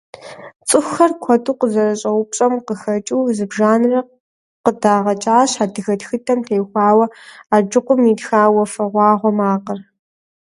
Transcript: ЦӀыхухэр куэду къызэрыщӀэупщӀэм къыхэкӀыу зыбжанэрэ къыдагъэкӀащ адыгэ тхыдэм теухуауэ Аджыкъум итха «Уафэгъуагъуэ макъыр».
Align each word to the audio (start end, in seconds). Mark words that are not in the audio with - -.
ЦӀыхухэр 0.67 1.11
куэду 1.21 1.53
къызэрыщӀэупщӀэм 1.59 2.53
къыхэкӀыу 2.65 3.31
зыбжанэрэ 3.37 4.01
къыдагъэкӀащ 4.63 5.51
адыгэ 5.63 5.95
тхыдэм 5.99 6.39
теухуауэ 6.47 7.05
Аджыкъум 7.55 8.01
итха 8.11 8.41
«Уафэгъуагъуэ 8.55 9.31
макъыр». 9.37 9.79